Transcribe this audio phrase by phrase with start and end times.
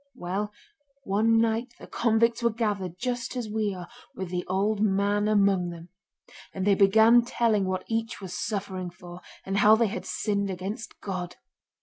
[0.15, 0.51] Well,
[1.03, 5.69] one night the convicts were gathered just as we are, with the old man among
[5.69, 5.89] them.
[6.55, 10.99] And they began telling what each was suffering for, and how they had sinned against
[11.01, 11.35] God.